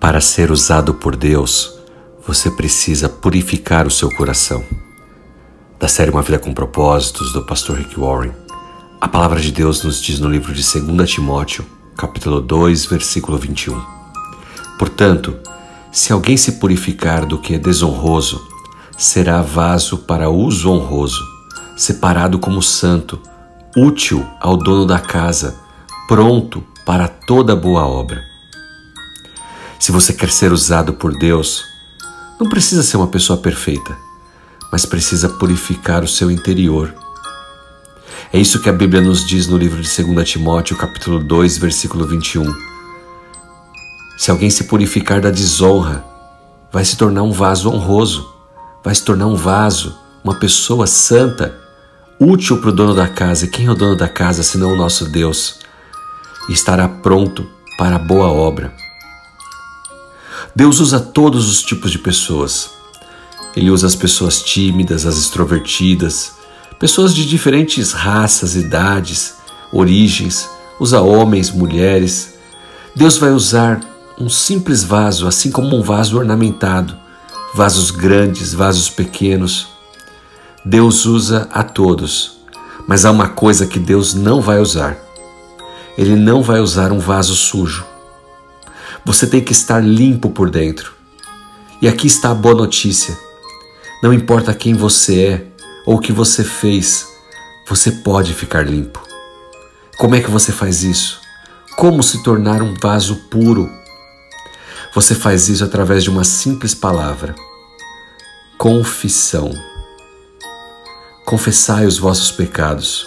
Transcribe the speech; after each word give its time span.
Para 0.00 0.20
ser 0.20 0.52
usado 0.52 0.94
por 0.94 1.16
Deus, 1.16 1.74
você 2.24 2.48
precisa 2.52 3.08
purificar 3.08 3.84
o 3.84 3.90
seu 3.90 4.08
coração. 4.08 4.64
Da 5.76 5.88
série 5.88 6.12
Uma 6.12 6.22
Vida 6.22 6.38
com 6.38 6.54
Propósitos, 6.54 7.32
do 7.32 7.44
pastor 7.44 7.78
Rick 7.78 7.98
Warren, 7.98 8.30
a 9.00 9.08
palavra 9.08 9.40
de 9.40 9.50
Deus 9.50 9.82
nos 9.82 10.00
diz 10.00 10.20
no 10.20 10.28
livro 10.28 10.54
de 10.54 10.62
2 10.62 11.10
Timóteo, 11.10 11.66
capítulo 11.96 12.40
2, 12.40 12.86
versículo 12.86 13.36
21. 13.38 13.76
Portanto, 14.78 15.36
se 15.90 16.12
alguém 16.12 16.36
se 16.36 16.52
purificar 16.52 17.26
do 17.26 17.36
que 17.36 17.56
é 17.56 17.58
desonroso, 17.58 18.40
será 18.96 19.42
vaso 19.42 19.98
para 19.98 20.30
uso 20.30 20.70
honroso, 20.70 21.20
separado 21.76 22.38
como 22.38 22.62
santo, 22.62 23.20
útil 23.76 24.24
ao 24.40 24.56
dono 24.56 24.86
da 24.86 25.00
casa, 25.00 25.58
pronto 26.06 26.62
para 26.86 27.08
toda 27.08 27.56
boa 27.56 27.84
obra. 27.84 28.27
Se 29.78 29.92
você 29.92 30.12
quer 30.12 30.30
ser 30.30 30.52
usado 30.52 30.92
por 30.92 31.16
Deus, 31.16 31.64
não 32.38 32.48
precisa 32.48 32.82
ser 32.82 32.96
uma 32.96 33.06
pessoa 33.06 33.38
perfeita, 33.38 33.96
mas 34.72 34.84
precisa 34.84 35.28
purificar 35.28 36.02
o 36.02 36.08
seu 36.08 36.30
interior. 36.30 36.94
É 38.32 38.38
isso 38.38 38.60
que 38.60 38.68
a 38.68 38.72
Bíblia 38.72 39.00
nos 39.00 39.24
diz 39.24 39.46
no 39.46 39.56
livro 39.56 39.80
de 39.80 40.02
2 40.02 40.28
Timóteo, 40.28 40.76
capítulo 40.76 41.18
2, 41.20 41.58
versículo 41.58 42.06
21. 42.06 42.44
Se 44.18 44.30
alguém 44.30 44.50
se 44.50 44.64
purificar 44.64 45.20
da 45.20 45.30
desonra, 45.30 46.04
vai 46.72 46.84
se 46.84 46.96
tornar 46.96 47.22
um 47.22 47.32
vaso 47.32 47.70
honroso, 47.70 48.28
vai 48.84 48.94
se 48.94 49.04
tornar 49.04 49.26
um 49.26 49.36
vaso, 49.36 49.96
uma 50.24 50.34
pessoa 50.34 50.86
santa, 50.86 51.56
útil 52.20 52.60
para 52.60 52.70
o 52.70 52.72
dono 52.72 52.94
da 52.94 53.06
casa. 53.06 53.44
E 53.44 53.48
quem 53.48 53.66
é 53.66 53.70
o 53.70 53.76
dono 53.76 53.96
da 53.96 54.08
casa 54.08 54.42
senão 54.42 54.72
o 54.72 54.76
nosso 54.76 55.08
Deus? 55.08 55.60
E 56.48 56.52
estará 56.52 56.88
pronto 56.88 57.48
para 57.78 57.96
a 57.96 58.00
boa 58.00 58.26
obra. 58.26 58.87
Deus 60.58 60.80
usa 60.80 60.98
todos 60.98 61.48
os 61.48 61.62
tipos 61.62 61.92
de 61.92 62.00
pessoas. 62.00 62.70
Ele 63.54 63.70
usa 63.70 63.86
as 63.86 63.94
pessoas 63.94 64.42
tímidas, 64.42 65.06
as 65.06 65.16
extrovertidas, 65.16 66.32
pessoas 66.80 67.14
de 67.14 67.24
diferentes 67.24 67.92
raças, 67.92 68.56
idades, 68.56 69.34
origens, 69.72 70.50
usa 70.80 71.00
homens, 71.00 71.52
mulheres. 71.52 72.34
Deus 72.92 73.18
vai 73.18 73.30
usar 73.30 73.78
um 74.18 74.28
simples 74.28 74.82
vaso, 74.82 75.28
assim 75.28 75.52
como 75.52 75.76
um 75.76 75.80
vaso 75.80 76.18
ornamentado, 76.18 76.92
vasos 77.54 77.92
grandes, 77.92 78.52
vasos 78.52 78.90
pequenos. 78.90 79.68
Deus 80.64 81.06
usa 81.06 81.46
a 81.52 81.62
todos, 81.62 82.32
mas 82.84 83.04
há 83.04 83.12
uma 83.12 83.28
coisa 83.28 83.64
que 83.64 83.78
Deus 83.78 84.12
não 84.12 84.40
vai 84.40 84.58
usar. 84.58 84.98
Ele 85.96 86.16
não 86.16 86.42
vai 86.42 86.58
usar 86.58 86.90
um 86.90 86.98
vaso 86.98 87.36
sujo. 87.36 87.86
Você 89.04 89.26
tem 89.26 89.40
que 89.40 89.52
estar 89.52 89.80
limpo 89.80 90.30
por 90.30 90.50
dentro. 90.50 90.92
E 91.80 91.88
aqui 91.88 92.06
está 92.06 92.30
a 92.30 92.34
boa 92.34 92.54
notícia. 92.54 93.16
Não 94.02 94.12
importa 94.12 94.54
quem 94.54 94.74
você 94.74 95.20
é 95.22 95.46
ou 95.86 95.96
o 95.96 96.00
que 96.00 96.12
você 96.12 96.44
fez, 96.44 97.06
você 97.66 97.90
pode 97.90 98.34
ficar 98.34 98.62
limpo. 98.62 99.02
Como 99.98 100.14
é 100.14 100.20
que 100.20 100.30
você 100.30 100.52
faz 100.52 100.82
isso? 100.82 101.20
Como 101.76 102.02
se 102.02 102.22
tornar 102.22 102.62
um 102.62 102.74
vaso 102.74 103.16
puro? 103.30 103.68
Você 104.94 105.14
faz 105.14 105.48
isso 105.48 105.64
através 105.64 106.02
de 106.02 106.10
uma 106.10 106.24
simples 106.24 106.74
palavra: 106.74 107.34
confissão. 108.56 109.50
Confessai 111.24 111.86
os 111.86 111.98
vossos 111.98 112.30
pecados. 112.30 113.06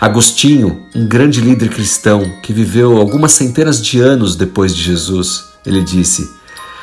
Agostinho, 0.00 0.86
um 0.94 1.06
grande 1.06 1.40
líder 1.40 1.68
cristão 1.70 2.22
que 2.42 2.52
viveu 2.52 2.96
algumas 2.96 3.32
centenas 3.32 3.82
de 3.82 4.00
anos 4.00 4.36
depois 4.36 4.74
de 4.74 4.82
Jesus, 4.82 5.44
ele 5.66 5.82
disse: 5.82 6.30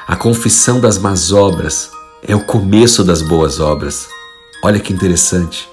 A 0.08 0.16
confissão 0.16 0.80
das 0.80 0.98
más 0.98 1.32
obras 1.32 1.90
é 2.28 2.36
o 2.36 2.44
começo 2.44 3.04
das 3.04 3.22
boas 3.22 3.60
obras. 3.60 4.08
Olha 4.64 4.80
que 4.80 4.92
interessante. 4.92 5.70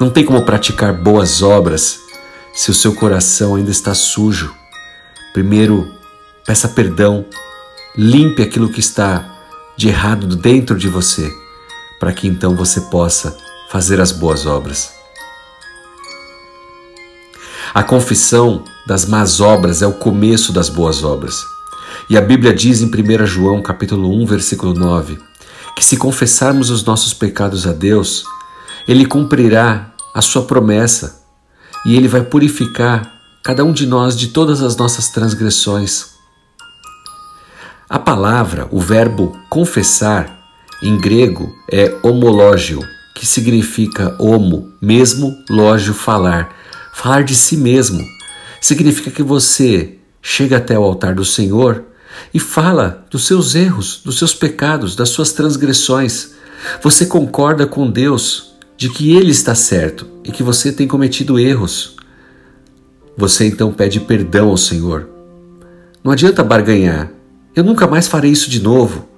Não 0.00 0.08
tem 0.08 0.24
como 0.24 0.42
praticar 0.42 0.94
boas 0.94 1.42
obras 1.42 1.98
se 2.54 2.70
o 2.70 2.74
seu 2.74 2.94
coração 2.94 3.56
ainda 3.56 3.70
está 3.70 3.94
sujo. 3.94 4.54
Primeiro, 5.32 5.86
peça 6.46 6.68
perdão, 6.68 7.24
limpe 7.96 8.42
aquilo 8.42 8.70
que 8.70 8.80
está 8.80 9.38
de 9.76 9.88
errado 9.88 10.36
dentro 10.36 10.76
de 10.78 10.88
você, 10.88 11.30
para 11.98 12.12
que 12.12 12.26
então 12.26 12.54
você 12.56 12.80
possa 12.82 13.36
fazer 13.70 14.00
as 14.00 14.12
boas 14.12 14.46
obras. 14.46 14.99
A 17.72 17.84
confissão 17.84 18.64
das 18.84 19.06
más 19.06 19.40
obras 19.40 19.80
é 19.80 19.86
o 19.86 19.92
começo 19.92 20.52
das 20.52 20.68
boas 20.68 21.04
obras. 21.04 21.44
E 22.08 22.18
a 22.18 22.20
Bíblia 22.20 22.52
diz 22.52 22.80
em 22.80 22.86
1 22.86 23.26
João 23.26 23.62
capítulo 23.62 24.12
1, 24.20 24.26
versículo 24.26 24.74
9, 24.74 25.20
que 25.76 25.84
se 25.84 25.96
confessarmos 25.96 26.68
os 26.68 26.84
nossos 26.84 27.14
pecados 27.14 27.68
a 27.68 27.72
Deus, 27.72 28.24
ele 28.88 29.06
cumprirá 29.06 29.92
a 30.12 30.20
sua 30.20 30.42
promessa 30.42 31.22
e 31.86 31.94
ele 31.94 32.08
vai 32.08 32.22
purificar 32.22 33.08
cada 33.40 33.64
um 33.64 33.72
de 33.72 33.86
nós 33.86 34.16
de 34.16 34.28
todas 34.28 34.62
as 34.62 34.76
nossas 34.76 35.08
transgressões. 35.10 36.06
A 37.88 38.00
palavra, 38.00 38.66
o 38.72 38.80
verbo 38.80 39.38
confessar, 39.48 40.40
em 40.82 40.98
grego 40.98 41.54
é 41.70 41.96
homológio, 42.02 42.80
que 43.14 43.24
significa 43.24 44.16
homo, 44.18 44.72
mesmo, 44.82 45.36
lógio, 45.48 45.94
falar 45.94 46.59
Falar 47.00 47.24
de 47.24 47.34
si 47.34 47.56
mesmo 47.56 48.06
significa 48.60 49.10
que 49.10 49.22
você 49.22 49.94
chega 50.20 50.58
até 50.58 50.78
o 50.78 50.82
altar 50.82 51.14
do 51.14 51.24
Senhor 51.24 51.82
e 52.34 52.38
fala 52.38 53.06
dos 53.10 53.26
seus 53.26 53.54
erros, 53.54 54.02
dos 54.04 54.18
seus 54.18 54.34
pecados, 54.34 54.94
das 54.94 55.08
suas 55.08 55.32
transgressões. 55.32 56.32
Você 56.82 57.06
concorda 57.06 57.66
com 57.66 57.90
Deus 57.90 58.52
de 58.76 58.90
que 58.90 59.16
Ele 59.16 59.30
está 59.30 59.54
certo 59.54 60.06
e 60.22 60.30
que 60.30 60.42
você 60.42 60.70
tem 60.70 60.86
cometido 60.86 61.38
erros. 61.40 61.96
Você 63.16 63.46
então 63.46 63.72
pede 63.72 64.00
perdão 64.00 64.50
ao 64.50 64.58
Senhor. 64.58 65.08
Não 66.04 66.12
adianta 66.12 66.44
barganhar. 66.44 67.10
Eu 67.56 67.64
nunca 67.64 67.86
mais 67.86 68.08
farei 68.08 68.30
isso 68.30 68.50
de 68.50 68.60
novo. 68.60 69.08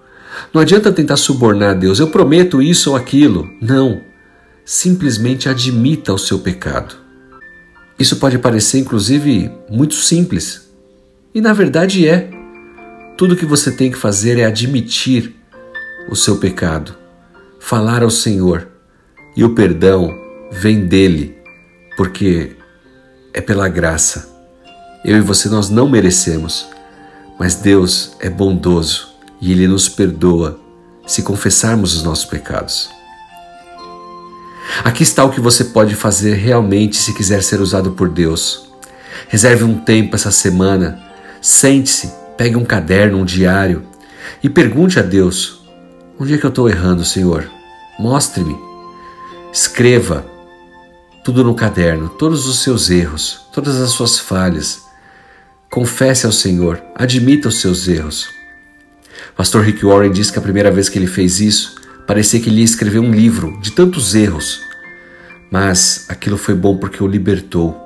Não 0.54 0.62
adianta 0.62 0.92
tentar 0.92 1.16
subornar 1.16 1.76
Deus. 1.76 1.98
Eu 1.98 2.06
prometo 2.12 2.62
isso 2.62 2.90
ou 2.90 2.96
aquilo. 2.96 3.50
Não. 3.60 4.00
Simplesmente 4.64 5.48
admita 5.48 6.12
o 6.12 6.18
seu 6.18 6.38
pecado. 6.38 7.01
Isso 8.02 8.16
pode 8.16 8.36
parecer, 8.36 8.80
inclusive, 8.80 9.48
muito 9.70 9.94
simples. 9.94 10.68
E 11.32 11.40
na 11.40 11.52
verdade 11.52 12.08
é. 12.08 12.28
Tudo 13.16 13.36
que 13.36 13.46
você 13.46 13.70
tem 13.70 13.92
que 13.92 13.96
fazer 13.96 14.40
é 14.40 14.44
admitir 14.44 15.36
o 16.10 16.16
seu 16.16 16.38
pecado, 16.38 16.96
falar 17.60 18.02
ao 18.02 18.10
Senhor, 18.10 18.66
e 19.36 19.44
o 19.44 19.54
perdão 19.54 20.10
vem 20.50 20.84
dele, 20.84 21.36
porque 21.96 22.56
é 23.32 23.40
pela 23.40 23.68
graça. 23.68 24.28
Eu 25.04 25.16
e 25.16 25.20
você 25.20 25.48
nós 25.48 25.70
não 25.70 25.88
merecemos, 25.88 26.66
mas 27.38 27.54
Deus 27.54 28.16
é 28.18 28.28
bondoso 28.28 29.10
e 29.40 29.52
ele 29.52 29.68
nos 29.68 29.88
perdoa 29.88 30.58
se 31.06 31.22
confessarmos 31.22 31.94
os 31.94 32.02
nossos 32.02 32.24
pecados. 32.24 32.90
Aqui 34.84 35.02
está 35.02 35.24
o 35.24 35.30
que 35.30 35.40
você 35.40 35.64
pode 35.64 35.94
fazer 35.94 36.34
realmente 36.34 36.96
se 36.96 37.12
quiser 37.12 37.42
ser 37.42 37.60
usado 37.60 37.92
por 37.92 38.08
Deus. 38.08 38.70
Reserve 39.28 39.64
um 39.64 39.78
tempo 39.78 40.14
essa 40.14 40.30
semana, 40.30 41.02
sente-se, 41.40 42.12
pegue 42.36 42.56
um 42.56 42.64
caderno, 42.64 43.18
um 43.18 43.24
diário 43.24 43.82
e 44.42 44.48
pergunte 44.48 44.98
a 44.98 45.02
Deus: 45.02 45.62
onde 46.18 46.34
é 46.34 46.38
que 46.38 46.44
eu 46.44 46.50
estou 46.50 46.68
errando, 46.68 47.04
Senhor? 47.04 47.48
Mostre-me. 47.98 48.56
Escreva 49.52 50.24
tudo 51.24 51.44
no 51.44 51.54
caderno, 51.54 52.08
todos 52.08 52.46
os 52.46 52.62
seus 52.62 52.90
erros, 52.90 53.46
todas 53.52 53.80
as 53.80 53.90
suas 53.90 54.18
falhas. 54.18 54.82
Confesse 55.70 56.26
ao 56.26 56.32
Senhor, 56.32 56.82
admita 56.94 57.48
os 57.48 57.60
seus 57.60 57.86
erros. 57.86 58.28
Pastor 59.36 59.64
Rick 59.64 59.84
Warren 59.84 60.10
diz 60.10 60.30
que 60.30 60.38
a 60.38 60.42
primeira 60.42 60.70
vez 60.70 60.88
que 60.88 60.98
ele 60.98 61.06
fez 61.06 61.40
isso, 61.40 61.76
Parecia 62.06 62.40
que 62.40 62.48
ele 62.48 62.58
ia 62.58 62.64
escrever 62.64 62.98
um 62.98 63.12
livro 63.12 63.58
de 63.60 63.70
tantos 63.70 64.14
erros, 64.14 64.60
mas 65.50 66.06
aquilo 66.08 66.36
foi 66.36 66.54
bom 66.54 66.76
porque 66.76 67.02
o 67.02 67.06
libertou. 67.06 67.80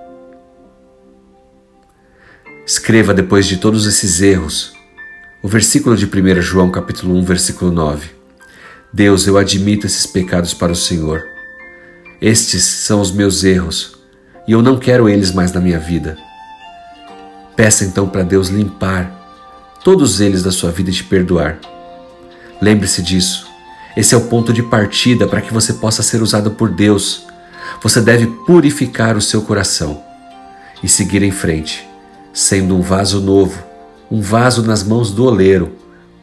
Escreva 2.67 3.13
depois 3.13 3.47
de 3.47 3.59
todos 3.59 3.87
esses 3.87 4.21
erros 4.21 4.75
o 5.43 5.49
versículo 5.49 5.97
de 5.97 6.07
1 6.07 6.41
João 6.43 6.71
capítulo 6.71 7.15
1, 7.19 7.23
versículo 7.25 7.71
9. 7.71 8.11
Deus, 8.93 9.27
eu 9.27 9.37
admito 9.37 9.87
esses 9.87 10.07
pecados 10.07 10.55
para 10.55 10.73
o 10.73 10.77
Senhor. 10.77 11.25
Estes 12.21 12.65
são 12.65 13.01
os 13.01 13.13
meus 13.13 13.45
erros 13.45 13.97
e 14.49 14.53
eu 14.53 14.63
não 14.63 14.79
quero 14.79 15.09
eles 15.09 15.31
mais 15.31 15.53
na 15.53 15.61
minha 15.61 15.79
vida. 15.79 16.17
Peça 17.55 17.85
então 17.85 18.09
para 18.09 18.23
Deus 18.23 18.49
limpar 18.49 19.13
todos 19.85 20.21
eles 20.21 20.43
da 20.43 20.51
sua 20.51 20.73
vida 20.73 20.91
e 20.91 20.95
te 20.95 21.05
perdoar. 21.05 21.59
Lembre-se 22.61 23.03
disso. 23.03 23.46
Esse 23.97 24.15
é 24.15 24.19
o 24.19 24.27
ponto 24.27 24.53
de 24.53 24.63
partida 24.63 25.27
para 25.27 25.41
que 25.41 25.55
você 25.55 25.73
possa 25.73 26.03
ser 26.03 26.21
usado 26.21 26.51
por 26.51 26.69
Deus. 26.69 27.27
Você 27.83 28.01
deve 28.01 28.27
purificar 28.27 29.17
o 29.17 29.23
seu 29.23 29.41
coração 29.43 30.03
e 30.83 30.89
seguir 30.89 31.23
em 31.23 31.31
frente, 31.31 31.89
sendo 32.33 32.77
um 32.77 32.83
vaso 32.83 33.21
novo, 33.21 33.65
um 34.11 34.21
vaso 34.21 34.63
nas 34.63 34.83
mãos 34.83 35.11
do 35.11 35.25
oleiro, 35.25 35.73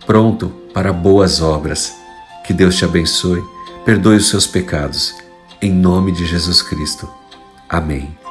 pronto 0.06 0.50
para 0.74 0.94
boas 0.94 1.42
obras. 1.42 1.94
Que 2.46 2.54
Deus 2.54 2.76
te 2.76 2.86
abençoe, 2.86 3.44
perdoe 3.84 4.18
os 4.18 4.30
seus 4.30 4.46
pecados. 4.46 5.16
Em 5.62 5.72
nome 5.72 6.12
de 6.12 6.26
Jesus 6.26 6.62
Cristo. 6.62 7.10
Amém. 7.68 8.23